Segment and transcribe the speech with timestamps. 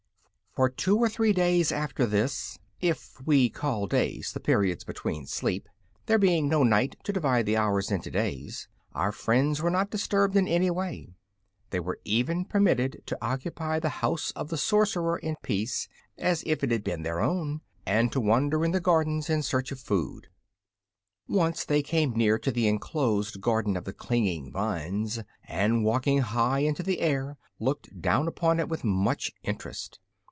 [0.53, 5.69] For two or three days after this if we call days the periods between sleep,
[6.07, 10.35] there being no night to divide the hours into days our friends were not disturbed
[10.35, 11.15] in any way.
[11.69, 15.87] They were even permitted to occupy the House of the Sorcerer in peace,
[16.17, 19.71] as if it had been their own, and to wander in the gardens in search
[19.71, 20.27] of food.
[21.29, 26.59] Once they came near to the enclosed Garden of the Clinging Vines, and walking high
[26.59, 29.99] into the air looked down upon it with much interest.